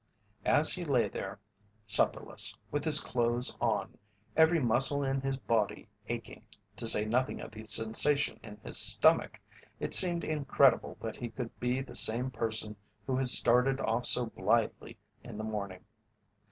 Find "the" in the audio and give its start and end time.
7.51-7.63, 11.81-11.93, 15.37-15.43